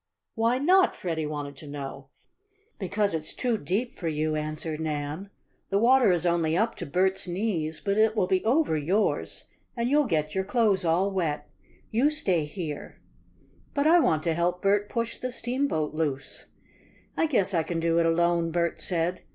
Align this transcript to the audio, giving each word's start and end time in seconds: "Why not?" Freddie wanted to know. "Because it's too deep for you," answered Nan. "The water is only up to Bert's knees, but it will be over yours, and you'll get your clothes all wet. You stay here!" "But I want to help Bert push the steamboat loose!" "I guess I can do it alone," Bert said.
"Why 0.33 0.57
not?" 0.57 0.95
Freddie 0.95 1.27
wanted 1.27 1.55
to 1.57 1.67
know. 1.67 2.09
"Because 2.79 3.13
it's 3.13 3.35
too 3.35 3.55
deep 3.59 3.93
for 3.93 4.07
you," 4.07 4.35
answered 4.35 4.79
Nan. 4.79 5.29
"The 5.69 5.77
water 5.77 6.11
is 6.11 6.25
only 6.25 6.57
up 6.57 6.73
to 6.77 6.87
Bert's 6.87 7.27
knees, 7.27 7.79
but 7.79 7.99
it 7.99 8.15
will 8.15 8.25
be 8.25 8.43
over 8.43 8.75
yours, 8.75 9.43
and 9.77 9.87
you'll 9.87 10.07
get 10.07 10.33
your 10.33 10.43
clothes 10.43 10.83
all 10.83 11.11
wet. 11.11 11.47
You 11.91 12.09
stay 12.09 12.45
here!" 12.45 12.99
"But 13.75 13.85
I 13.85 13.99
want 13.99 14.23
to 14.23 14.33
help 14.33 14.59
Bert 14.59 14.89
push 14.89 15.19
the 15.19 15.31
steamboat 15.31 15.93
loose!" 15.93 16.47
"I 17.15 17.27
guess 17.27 17.53
I 17.53 17.61
can 17.61 17.79
do 17.79 17.99
it 17.99 18.07
alone," 18.07 18.49
Bert 18.49 18.81
said. 18.81 19.21